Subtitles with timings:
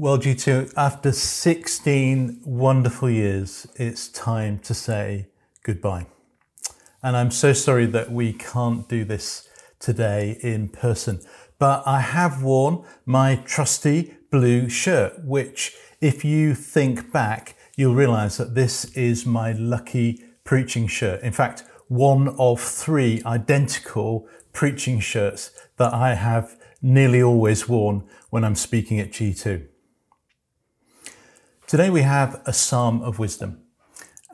[0.00, 5.26] Well, G2, after 16 wonderful years, it's time to say
[5.64, 6.06] goodbye.
[7.02, 9.48] And I'm so sorry that we can't do this
[9.80, 11.18] today in person,
[11.58, 18.36] but I have worn my trusty blue shirt, which, if you think back, you'll realize
[18.36, 21.20] that this is my lucky preaching shirt.
[21.22, 28.44] In fact, one of three identical preaching shirts that I have nearly always worn when
[28.44, 29.66] I'm speaking at G2.
[31.68, 33.60] Today we have a Psalm of Wisdom,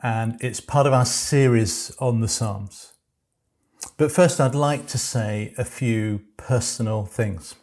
[0.01, 2.93] and it's part of our series on the Psalms.
[3.97, 7.55] But first, I'd like to say a few personal things.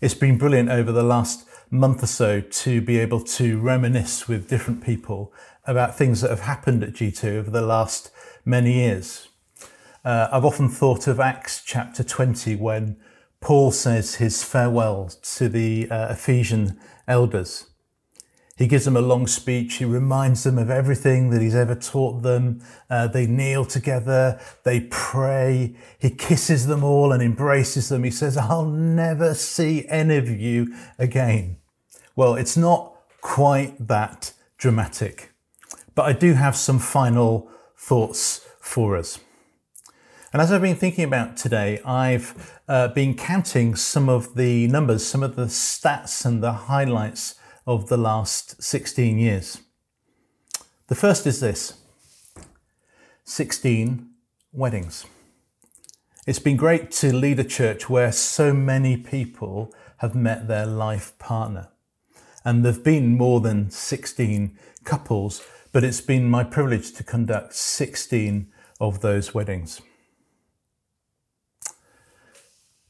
[0.00, 4.48] It's been brilliant over the last month or so to be able to reminisce with
[4.48, 5.32] different people
[5.66, 8.12] about things that have happened at G2 over the last
[8.44, 9.30] many years.
[10.04, 12.98] Uh, I've often thought of Acts chapter 20 when
[13.40, 17.69] Paul says his farewell to the uh, Ephesian elders.
[18.60, 19.76] He gives them a long speech.
[19.76, 22.60] He reminds them of everything that he's ever taught them.
[22.90, 24.38] Uh, they kneel together.
[24.64, 25.74] They pray.
[25.98, 28.04] He kisses them all and embraces them.
[28.04, 31.56] He says, I'll never see any of you again.
[32.14, 35.32] Well, it's not quite that dramatic,
[35.94, 39.20] but I do have some final thoughts for us.
[40.34, 45.06] And as I've been thinking about today, I've uh, been counting some of the numbers,
[45.06, 47.36] some of the stats and the highlights
[47.70, 49.60] of the last 16 years.
[50.88, 51.74] The first is this
[53.22, 54.10] 16
[54.52, 55.06] weddings.
[56.26, 61.16] It's been great to lead a church where so many people have met their life
[61.20, 61.68] partner.
[62.44, 65.40] And there have been more than 16 couples,
[65.70, 69.80] but it's been my privilege to conduct 16 of those weddings.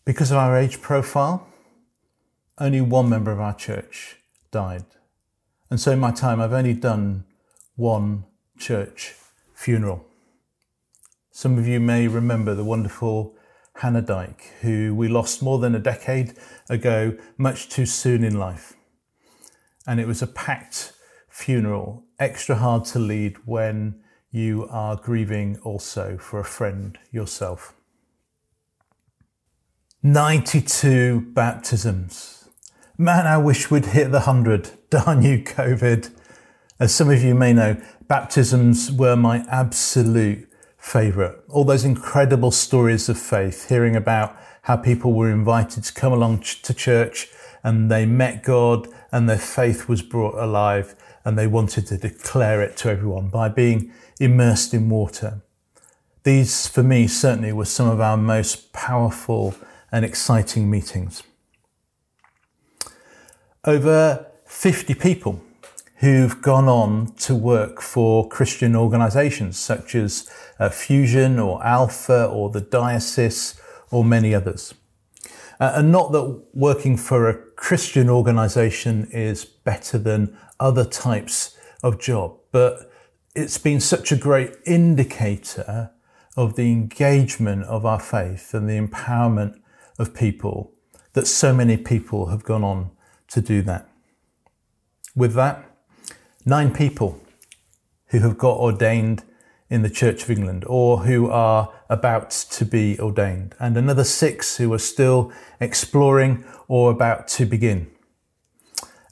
[0.06, 1.46] Because of our age profile,
[2.56, 4.16] only one member of our church
[4.50, 4.84] died.
[5.70, 7.24] And so in my time, I've only done
[7.76, 8.24] one
[8.58, 9.14] church
[9.54, 10.04] funeral.
[11.30, 13.34] Some of you may remember the wonderful
[13.76, 16.34] Hannah Dyke, who we lost more than a decade
[16.68, 18.74] ago, much too soon in life.
[19.86, 20.92] And it was a packed
[21.28, 24.00] funeral, extra hard to lead when
[24.30, 27.74] you are grieving also for a friend yourself.
[30.02, 32.39] 92 baptisms.
[33.00, 34.72] Man, I wish we'd hit the 100.
[34.90, 36.10] Darn you, COVID.
[36.78, 40.46] As some of you may know, baptisms were my absolute
[40.76, 41.36] favourite.
[41.48, 46.40] All those incredible stories of faith, hearing about how people were invited to come along
[46.40, 47.28] to church
[47.62, 50.94] and they met God and their faith was brought alive
[51.24, 55.40] and they wanted to declare it to everyone by being immersed in water.
[56.24, 59.54] These, for me, certainly were some of our most powerful
[59.90, 61.22] and exciting meetings.
[63.66, 65.42] Over 50 people
[65.96, 72.48] who've gone on to work for Christian organisations such as uh, Fusion or Alpha or
[72.48, 73.60] the Diocese
[73.90, 74.72] or many others.
[75.60, 82.00] Uh, and not that working for a Christian organisation is better than other types of
[82.00, 82.90] job, but
[83.36, 85.90] it's been such a great indicator
[86.34, 89.60] of the engagement of our faith and the empowerment
[89.98, 90.72] of people
[91.12, 92.92] that so many people have gone on
[93.30, 93.88] to do that.
[95.16, 95.64] With that,
[96.44, 97.20] nine people
[98.06, 99.24] who have got ordained
[99.68, 104.56] in the Church of England or who are about to be ordained, and another six
[104.56, 107.90] who are still exploring or about to begin.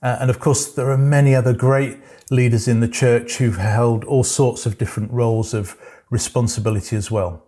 [0.03, 1.99] Uh, and of course, there are many other great
[2.31, 5.77] leaders in the church who've held all sorts of different roles of
[6.11, 7.45] responsibility as well.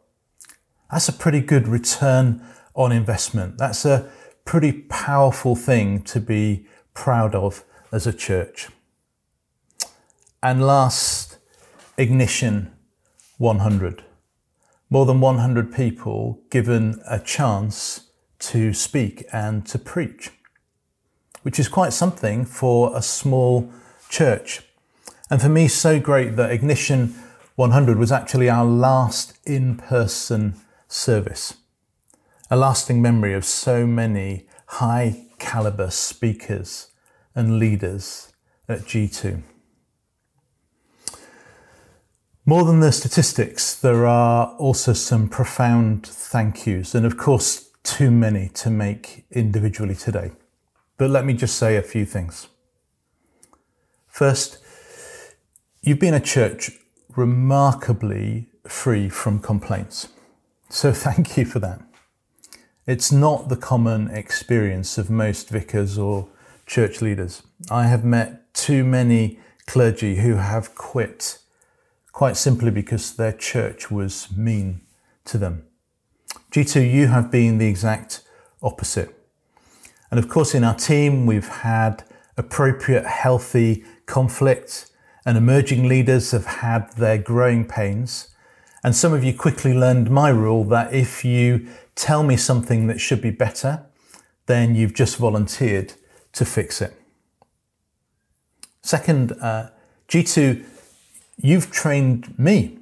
[0.90, 2.42] That's a pretty good return
[2.74, 3.58] on investment.
[3.58, 4.10] That's a
[4.44, 8.68] pretty powerful thing to be proud of as a church.
[10.42, 11.38] And last,
[11.96, 12.72] Ignition
[13.38, 14.04] 100.
[14.88, 20.30] More than 100 people given a chance to speak and to preach,
[21.42, 23.70] which is quite something for a small
[24.08, 24.62] church.
[25.30, 27.14] And for me, so great that Ignition
[27.56, 30.54] 100 was actually our last in person
[30.88, 31.59] service
[32.50, 36.88] a lasting memory of so many high caliber speakers
[37.34, 38.32] and leaders
[38.68, 39.42] at G2.
[42.44, 48.10] More than the statistics, there are also some profound thank yous, and of course, too
[48.10, 50.32] many to make individually today.
[50.98, 52.48] But let me just say a few things.
[54.08, 54.58] First,
[55.82, 56.72] you've been a church
[57.16, 60.08] remarkably free from complaints.
[60.68, 61.80] So thank you for that.
[62.90, 66.26] It's not the common experience of most vicars or
[66.66, 67.40] church leaders.
[67.70, 71.38] I have met too many clergy who have quit
[72.10, 74.80] quite simply because their church was mean
[75.26, 75.66] to them.
[76.50, 78.22] G2, you have been the exact
[78.60, 79.14] opposite.
[80.10, 82.02] And of course, in our team, we've had
[82.36, 84.90] appropriate, healthy conflict,
[85.24, 88.34] and emerging leaders have had their growing pains.
[88.82, 91.68] And some of you quickly learned my rule that if you
[92.00, 93.84] tell me something that should be better,
[94.46, 95.92] then you've just volunteered
[96.32, 96.94] to fix it.
[98.80, 99.68] Second, uh,
[100.08, 100.64] G2,
[101.36, 102.78] you've trained me.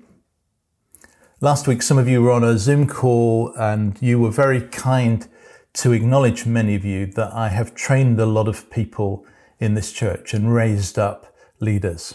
[1.40, 5.26] Last week, some of you were on a Zoom call and you were very kind
[5.74, 9.26] to acknowledge, many of you, that I have trained a lot of people
[9.58, 12.14] in this church and raised up leaders.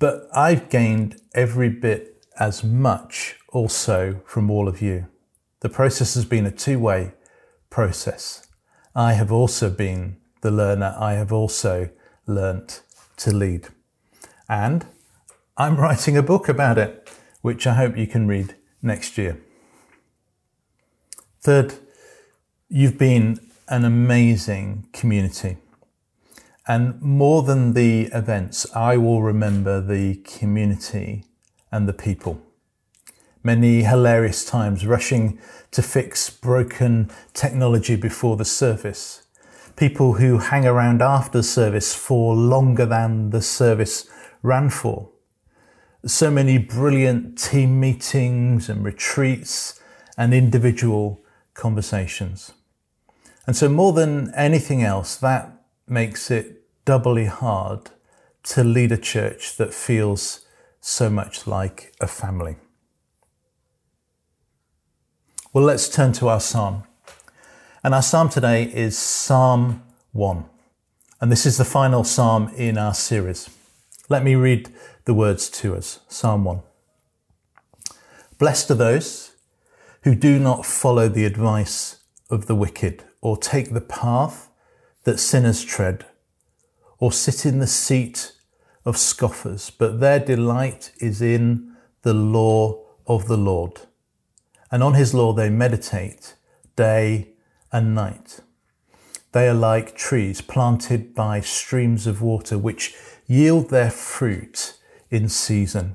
[0.00, 5.06] But I've gained every bit as much also from all of you.
[5.64, 7.14] The process has been a two way
[7.70, 8.46] process.
[8.94, 10.94] I have also been the learner.
[10.98, 11.88] I have also
[12.26, 12.82] learnt
[13.16, 13.68] to lead.
[14.46, 14.84] And
[15.56, 17.08] I'm writing a book about it,
[17.40, 19.40] which I hope you can read next year.
[21.40, 21.76] Third,
[22.68, 25.56] you've been an amazing community.
[26.68, 31.24] And more than the events, I will remember the community
[31.72, 32.43] and the people.
[33.46, 35.38] Many hilarious times rushing
[35.72, 39.24] to fix broken technology before the service.
[39.76, 44.08] People who hang around after service for longer than the service
[44.42, 45.10] ran for.
[46.06, 49.78] So many brilliant team meetings and retreats
[50.16, 52.52] and individual conversations.
[53.46, 55.52] And so, more than anything else, that
[55.86, 57.90] makes it doubly hard
[58.44, 60.46] to lead a church that feels
[60.80, 62.56] so much like a family.
[65.54, 66.82] Well, let's turn to our psalm.
[67.84, 70.46] And our psalm today is Psalm 1.
[71.20, 73.48] And this is the final psalm in our series.
[74.08, 74.68] Let me read
[75.04, 76.60] the words to us Psalm 1.
[78.36, 79.36] Blessed are those
[80.02, 84.50] who do not follow the advice of the wicked, or take the path
[85.04, 86.04] that sinners tread,
[86.98, 88.32] or sit in the seat
[88.84, 93.82] of scoffers, but their delight is in the law of the Lord.
[94.74, 96.34] And on his law they meditate
[96.74, 97.28] day
[97.70, 98.40] and night.
[99.30, 102.92] They are like trees planted by streams of water, which
[103.28, 104.76] yield their fruit
[105.12, 105.94] in season.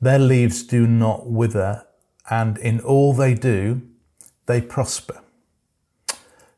[0.00, 1.84] Their leaves do not wither,
[2.30, 3.82] and in all they do,
[4.46, 5.20] they prosper.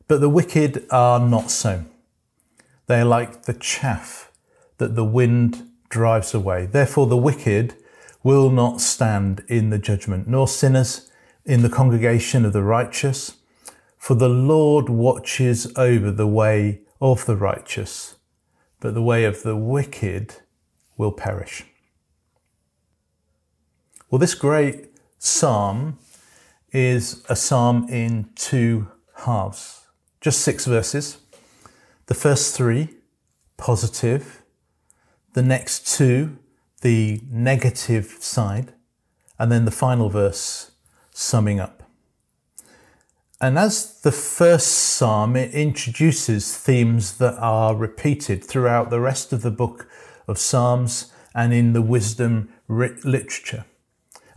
[0.07, 1.83] But the wicked are not so.
[2.85, 4.31] They are like the chaff
[4.77, 6.67] that the wind drives away.
[6.67, 7.75] Therefore, the wicked
[8.23, 11.09] will not stand in the judgment, nor sinners
[11.45, 13.37] in the congregation of the righteous.
[13.97, 18.15] For the Lord watches over the way of the righteous,
[18.79, 20.35] but the way of the wicked
[20.97, 21.63] will perish.
[24.09, 25.97] Well, this great psalm
[26.71, 28.89] is a psalm in two
[29.25, 29.87] halves,
[30.21, 31.17] just six verses.
[32.07, 32.89] The first three,
[33.57, 34.43] positive.
[35.33, 36.37] The next two,
[36.81, 38.73] the negative side.
[39.39, 40.71] And then the final verse,
[41.13, 41.83] summing up.
[43.39, 49.41] And as the first psalm, it introduces themes that are repeated throughout the rest of
[49.41, 49.87] the book
[50.27, 53.65] of Psalms and in the wisdom literature.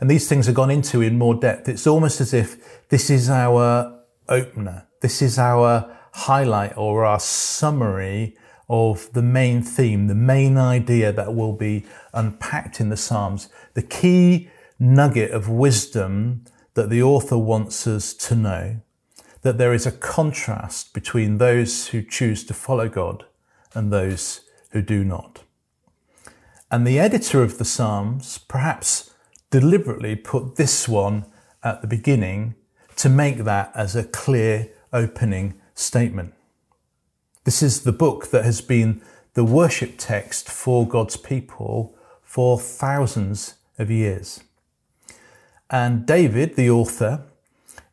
[0.00, 1.68] And these things are gone into in more depth.
[1.68, 4.86] It's almost as if this is our opener.
[5.00, 8.36] This is our highlight or our summary
[8.68, 13.82] of the main theme, the main idea that will be unpacked in the Psalms, the
[13.82, 16.44] key nugget of wisdom
[16.76, 18.76] that the author wants us to know,
[19.40, 23.24] that there is a contrast between those who choose to follow God
[23.72, 24.42] and those
[24.72, 25.42] who do not.
[26.70, 29.14] And the editor of the Psalms perhaps
[29.50, 31.24] deliberately put this one
[31.64, 32.54] at the beginning
[32.96, 36.34] to make that as a clear opening statement.
[37.44, 39.00] This is the book that has been
[39.32, 44.40] the worship text for God's people for thousands of years.
[45.70, 47.24] And David, the author,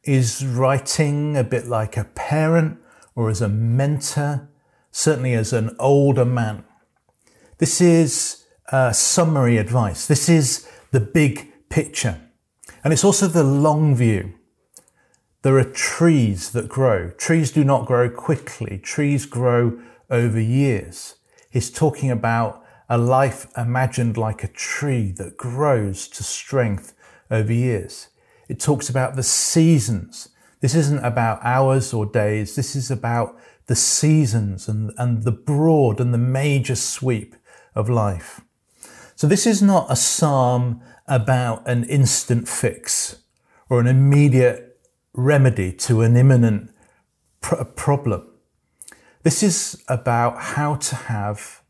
[0.03, 2.79] is writing a bit like a parent
[3.15, 4.49] or as a mentor,
[4.91, 6.63] certainly as an older man.
[7.57, 10.07] This is uh, summary advice.
[10.07, 12.19] This is the big picture.
[12.83, 14.33] And it's also the long view.
[15.41, 17.11] There are trees that grow.
[17.11, 18.77] Trees do not grow quickly.
[18.77, 21.15] Trees grow over years.
[21.49, 26.93] He's talking about a life imagined like a tree that grows to strength
[27.29, 28.09] over years.
[28.49, 30.29] It talks about the seasons.
[30.59, 32.55] This isn't about hours or days.
[32.55, 33.37] This is about
[33.67, 37.35] the seasons and, and the broad and the major sweep
[37.75, 38.41] of life.
[39.15, 43.17] So this is not a psalm about an instant fix
[43.69, 44.79] or an immediate
[45.13, 46.71] remedy to an imminent
[47.41, 48.27] pr- problem.
[49.23, 51.61] This is about how to have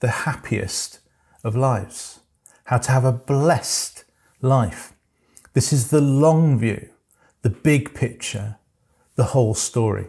[0.00, 1.00] the happiest
[1.42, 2.20] of lives,
[2.64, 4.04] how to have a blessed
[4.40, 4.92] life.
[5.52, 6.90] This is the long view,
[7.42, 8.58] the big picture,
[9.16, 10.06] the whole story.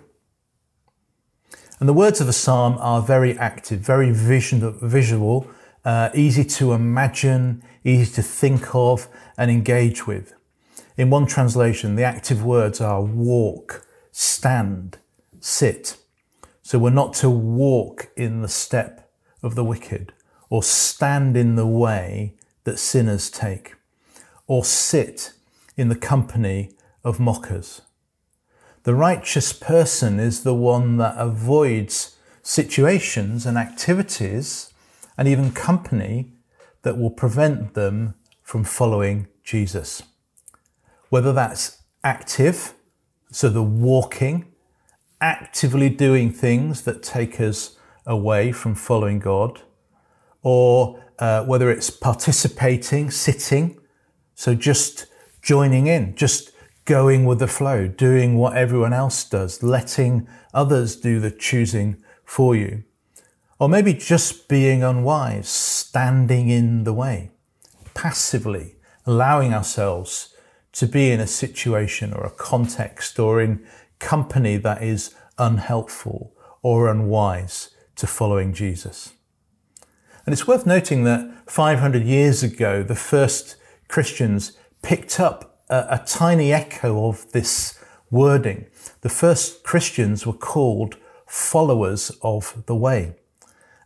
[1.80, 5.48] And the words of the psalm are very active, very visual,
[5.84, 10.36] uh, easy to imagine, easy to think of and engage with.
[10.96, 15.00] In one translation, the active words are walk, stand,
[15.40, 15.98] sit.
[16.62, 20.14] So we're not to walk in the step of the wicked
[20.52, 23.74] or stand in the way that sinners take
[24.52, 25.32] or sit
[25.78, 26.70] in the company
[27.06, 27.84] of mockers.
[28.84, 34.74] The righteous person is the one that avoids situations and activities
[35.18, 36.34] and even company
[36.82, 40.04] that will prevent them from following Jesus.
[41.08, 42.74] Whether that's active,
[43.32, 44.52] so the walking,
[45.22, 49.62] actively doing things that take us away from following God,
[50.44, 53.78] or uh, whether it's participating, sitting,
[54.42, 55.06] so just
[55.44, 56.50] joining in, just
[56.86, 62.56] going with the flow, doing what everyone else does, letting others do the choosing for
[62.56, 62.84] you.
[63.60, 67.30] Or maybe just being unwise, standing in the way,
[67.94, 70.34] passively allowing ourselves
[70.72, 73.64] to be in a situation or a context or in
[74.00, 76.34] company that is unhelpful
[76.64, 79.14] or unwise to following Jesus.
[80.26, 83.58] And it's worth noting that 500 years ago, the first
[83.92, 87.78] Christians picked up a, a tiny echo of this
[88.10, 88.68] wording.
[89.02, 90.96] The first Christians were called
[91.28, 93.16] followers of the way.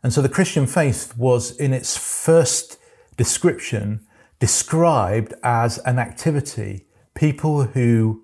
[0.04, 2.78] And so the Christian faith was in its first
[3.18, 4.06] description
[4.40, 6.86] described as an activity.
[7.16, 8.24] People who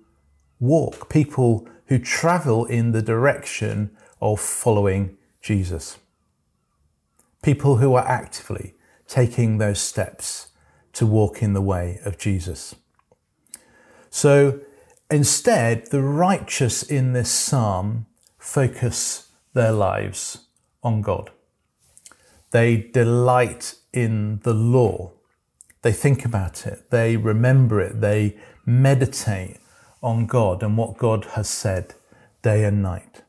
[0.60, 5.98] walk, people who travel in the direction of following Jesus.
[7.42, 8.74] People who are actively
[9.08, 10.51] taking those steps
[10.94, 12.74] to walk in the way of Jesus.
[14.10, 14.60] So
[15.10, 18.06] instead, the righteous in this psalm
[18.38, 20.46] focus their lives
[20.82, 21.30] on God.
[22.50, 25.12] They delight in the law.
[25.82, 26.90] They think about it.
[26.90, 28.00] They remember it.
[28.00, 29.58] They meditate
[30.02, 31.94] on God and what God has said
[32.42, 33.22] day and night.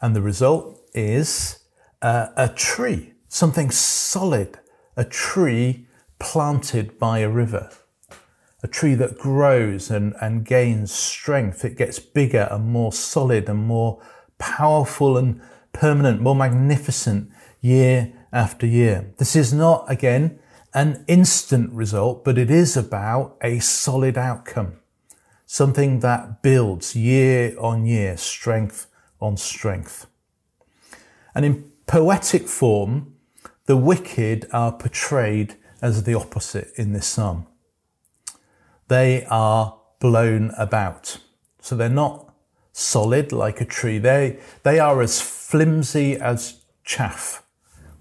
[0.00, 1.60] And the result is
[2.02, 4.58] uh, a tree, something solid,
[4.96, 5.85] a tree
[6.18, 7.70] planted by a river,
[8.62, 11.64] a tree that grows and, and gains strength.
[11.64, 14.02] It gets bigger and more solid and more
[14.38, 15.40] powerful and
[15.72, 17.30] permanent, more magnificent
[17.60, 19.12] year after year.
[19.18, 20.38] This is not, again,
[20.74, 24.78] an instant result, but it is about a solid outcome,
[25.46, 28.86] something that builds year on year, strength
[29.20, 30.06] on strength.
[31.34, 33.14] And in poetic form,
[33.66, 37.46] the wicked are portrayed as the opposite in this psalm.
[38.88, 41.18] They are blown about.
[41.60, 42.32] So they're not
[42.72, 43.98] solid like a tree.
[43.98, 47.42] They, they are as flimsy as chaff,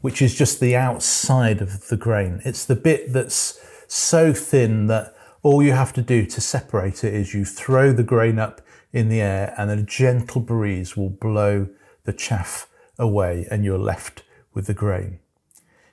[0.01, 2.41] which is just the outside of the grain.
[2.45, 7.13] It's the bit that's so thin that all you have to do to separate it
[7.13, 11.67] is you throw the grain up in the air and a gentle breeze will blow
[12.03, 12.67] the chaff
[12.97, 15.19] away and you're left with the grain.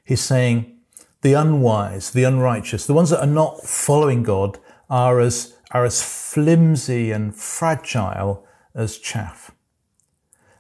[0.05, 0.79] He's saying
[1.23, 4.59] the unwise, the unrighteous, the ones that are not following God
[4.91, 9.53] are as, are as flimsy and fragile as chaff.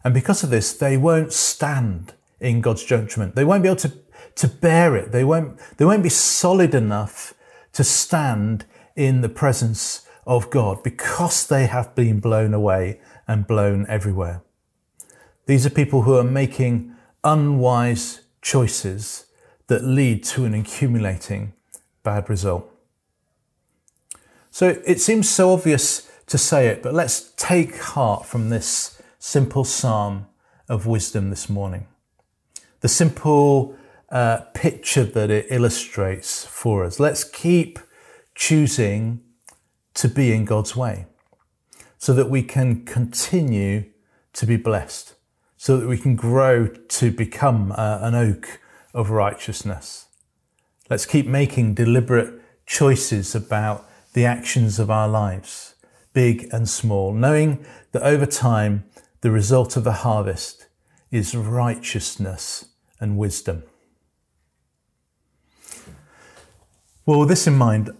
[0.04, 3.35] And because of this, they won't stand in God's judgment.
[3.35, 3.92] They won't be able to,
[4.37, 5.12] to bear it.
[5.12, 7.35] They won't, they won't be solid enough
[7.73, 8.64] to stand
[8.97, 14.42] in the presence of God because they have been blown away and blown everywhere.
[15.47, 19.26] These are people who are making unwise choices
[19.73, 21.55] that lead to an accumulating
[22.02, 22.71] bad result.
[24.50, 29.64] So it seems so obvious to say it, but let's take heart from this simple
[29.64, 30.26] psalm
[30.69, 31.87] of wisdom this morning.
[32.81, 33.75] The simple
[34.11, 37.00] uh, picture that it illustrates for us.
[37.00, 37.79] Let's keep
[38.35, 39.23] choosing
[39.95, 41.07] to be in God's way
[41.97, 43.87] so that we can continue
[44.35, 45.14] to be blessed,
[45.57, 48.59] so that we can grow to become uh, an oak
[48.95, 50.07] of righteousness.
[50.91, 55.75] Let's keep making deliberate choices about the actions of our lives,
[56.13, 58.85] big and small, knowing that over time,
[59.23, 60.67] the result of the harvest
[61.11, 62.67] is righteousness
[63.01, 63.63] and wisdom.
[67.07, 67.91] Well, with this in mind,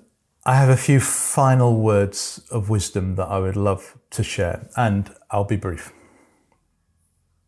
[0.45, 5.15] I have a few final words of wisdom that I would love to share, and
[5.31, 5.93] I'll be brief.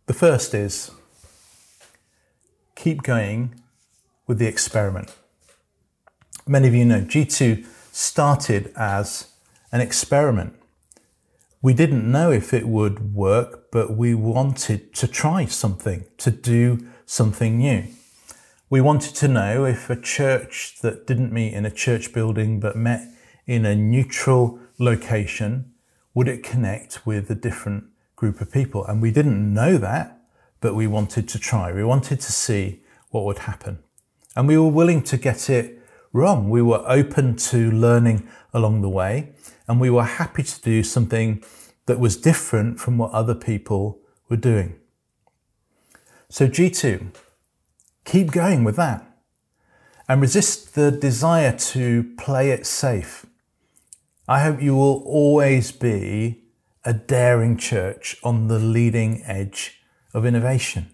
[0.06, 0.90] The first is
[2.74, 3.60] keep going
[4.26, 5.14] with the experiment.
[6.46, 9.28] Many of you know G2 started as
[9.72, 10.54] an experiment.
[11.62, 16.86] We didn't know if it would work, but we wanted to try something, to do
[17.06, 17.84] something new.
[18.68, 22.76] We wanted to know if a church that didn't meet in a church building but
[22.76, 23.08] met
[23.46, 25.72] in a neutral location,
[26.12, 27.84] would it connect with a different
[28.16, 28.84] group of people?
[28.84, 30.13] And we didn't know that,
[30.64, 31.70] but we wanted to try.
[31.70, 32.80] We wanted to see
[33.10, 33.80] what would happen.
[34.34, 35.78] And we were willing to get it
[36.10, 36.48] wrong.
[36.48, 39.34] We were open to learning along the way,
[39.68, 41.44] and we were happy to do something
[41.84, 43.98] that was different from what other people
[44.30, 44.76] were doing.
[46.30, 47.14] So, G2,
[48.06, 49.04] keep going with that
[50.08, 53.26] and resist the desire to play it safe.
[54.26, 56.44] I hope you will always be
[56.86, 59.82] a daring church on the leading edge
[60.14, 60.90] of innovation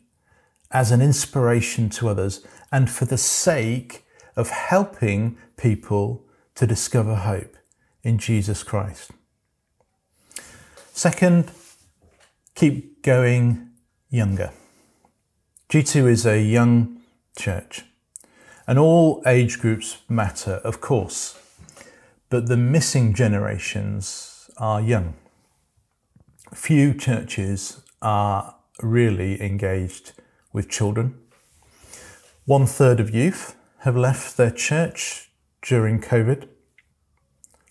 [0.70, 4.04] as an inspiration to others and for the sake
[4.36, 6.24] of helping people
[6.54, 7.56] to discover hope
[8.02, 9.10] in Jesus Christ.
[10.92, 11.50] Second,
[12.54, 13.70] keep going
[14.08, 14.50] younger.
[15.68, 17.00] G2 is a young
[17.36, 17.84] church,
[18.66, 21.38] and all age groups matter, of course,
[22.28, 25.14] but the missing generations are young.
[26.52, 30.12] Few churches are really engaged
[30.52, 31.18] with children.
[32.44, 35.30] One third of youth have left their church
[35.62, 36.48] during COVID.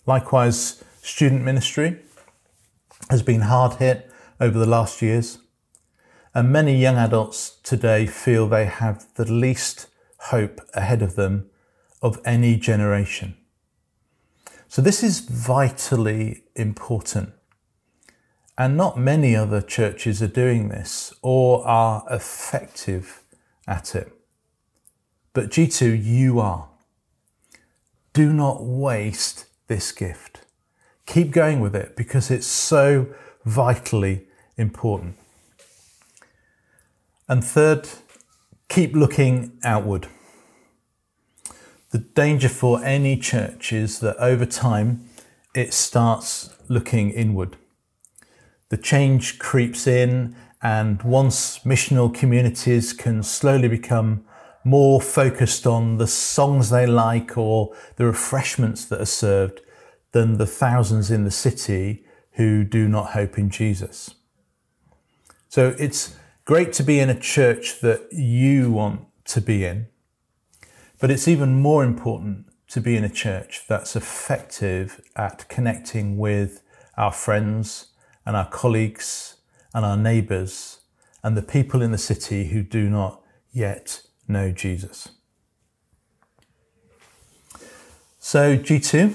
[0.06, 1.98] Likewise, student ministry
[3.10, 5.38] has been hard hit over the last years.
[6.34, 9.88] And many young adults today feel they have the least
[10.30, 11.50] hope ahead of them
[12.00, 13.36] of any generation.
[14.68, 17.32] So, this is vitally important.
[18.60, 23.22] And not many other churches are doing this or are effective
[23.66, 24.12] at it.
[25.32, 26.68] But G2, you are.
[28.12, 30.42] Do not waste this gift.
[31.06, 33.06] Keep going with it because it's so
[33.46, 34.26] vitally
[34.58, 35.16] important.
[37.30, 37.88] And third,
[38.68, 40.06] keep looking outward.
[41.92, 45.08] The danger for any church is that over time
[45.54, 47.56] it starts looking inward
[48.70, 54.24] the change creeps in, and once missional communities can slowly become
[54.64, 59.60] more focused on the songs they like or the refreshments that are served
[60.12, 64.14] than the thousands in the city who do not hope in Jesus.
[65.48, 69.86] So it's great to be in a church that you want to be in,
[70.98, 76.62] but it's even more important to be in a church that's effective at connecting with
[76.96, 77.89] our friends
[78.24, 79.36] and our colleagues
[79.74, 80.80] and our neighbours
[81.22, 85.08] and the people in the city who do not yet know Jesus.
[88.18, 89.12] So, G2,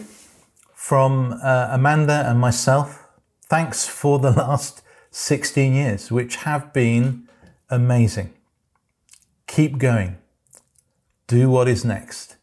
[0.73, 3.07] from uh, Amanda and myself,
[3.43, 7.27] thanks for the last 16 years, which have been
[7.69, 8.33] amazing.
[9.47, 10.17] Keep going,
[11.27, 12.35] do what is next,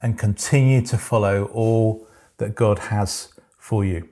[0.00, 2.06] and continue to follow all
[2.38, 4.08] that God has for you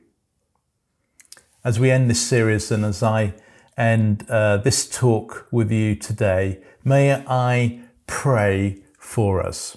[1.63, 3.35] as we end this series and as I
[3.77, 9.77] end uh, this talk with you today, may I pray for us.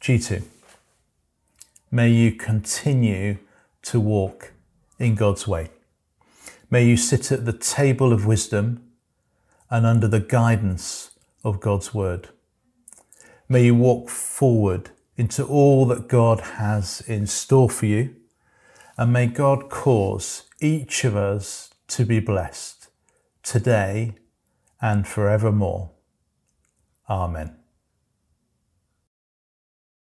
[0.00, 0.42] G2,
[1.90, 3.38] may you continue
[3.82, 4.52] to walk
[4.98, 5.70] in God's way.
[6.70, 8.82] May you sit at the table of wisdom
[9.68, 11.10] and under the guidance
[11.44, 12.30] of God's word.
[13.48, 18.14] May you walk forward into all that God has in store for you
[19.00, 22.88] and may God cause each of us to be blessed
[23.42, 24.12] today
[24.78, 25.92] and forevermore.
[27.08, 27.59] Amen.